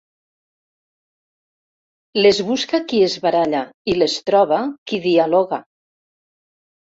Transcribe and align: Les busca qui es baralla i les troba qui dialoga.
Les 2.19 2.39
busca 2.47 2.79
qui 2.93 3.01
es 3.09 3.17
baralla 3.27 3.61
i 3.93 3.95
les 3.99 4.17
troba 4.31 4.59
qui 4.93 5.01
dialoga. 5.05 5.61